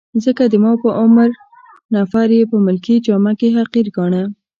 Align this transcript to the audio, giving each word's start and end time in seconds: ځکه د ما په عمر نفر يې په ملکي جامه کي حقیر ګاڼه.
ځکه 0.23 0.43
د 0.51 0.53
ما 0.63 0.71
په 0.83 0.89
عمر 1.01 1.29
نفر 1.95 2.27
يې 2.37 2.43
په 2.51 2.57
ملکي 2.65 2.95
جامه 3.05 3.31
کي 3.39 3.47
حقیر 3.57 3.87
ګاڼه. 3.95 4.23